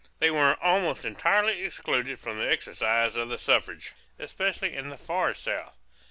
They 0.17 0.31
were 0.31 0.55
almost 0.63 1.05
entirely 1.05 1.61
excluded 1.63 2.19
from 2.19 2.39
the 2.39 2.49
exercise 2.49 3.15
of 3.15 3.29
the 3.29 3.37
suffrage, 3.37 3.93
especially 4.17 4.75
in 4.75 4.89
the 4.89 4.97
Far 4.97 5.35
South. 5.35 5.77